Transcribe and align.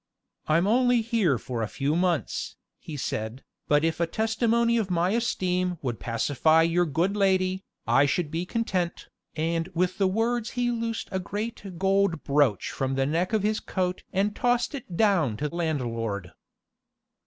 "I'm 0.47 0.65
only 0.65 1.03
here 1.03 1.37
for 1.37 1.61
a 1.61 1.67
few 1.67 1.95
months," 1.95 2.55
he 2.79 2.97
said, 2.97 3.43
"but 3.67 3.83
if 3.85 3.99
a 3.99 4.07
testimony 4.07 4.77
of 4.77 4.89
my 4.89 5.11
esteem 5.11 5.77
would 5.83 5.99
pacify 5.99 6.63
your 6.63 6.87
good 6.87 7.15
lady, 7.15 7.63
I 7.85 8.07
should 8.07 8.31
be 8.31 8.43
content," 8.47 9.09
and 9.35 9.67
with 9.75 9.99
the 9.99 10.07
words 10.07 10.49
he 10.57 10.71
loosed 10.71 11.07
a 11.11 11.19
great 11.19 11.77
gold 11.77 12.23
brooch 12.23 12.71
from 12.71 12.95
the 12.95 13.05
neck 13.05 13.31
of 13.31 13.43
his 13.43 13.59
coat 13.59 14.01
and 14.11 14.35
tossed 14.35 14.73
it 14.73 14.97
down 14.97 15.37
to 15.37 15.49
landlord. 15.53 16.31